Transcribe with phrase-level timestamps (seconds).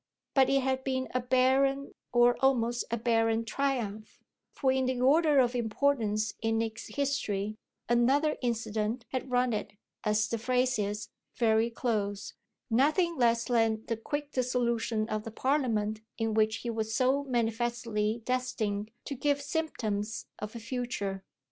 [0.33, 4.19] But it had been a barren, or almost a barren triumph,
[4.51, 10.27] for in the order of importance in Nick's history another incident had run it, as
[10.27, 12.33] the phrase is, very close:
[12.71, 18.23] nothing less than the quick dissolution of the Parliament in which he was so manifestly
[18.25, 21.23] destined to give symptoms of a future.